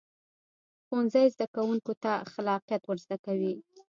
ښوونځی 0.85 1.25
زده 1.35 1.45
کوونکو 1.55 1.93
ته 2.03 2.11
خلاقیت 2.31 2.81
ورزده 2.85 3.17
کوي 3.25 3.53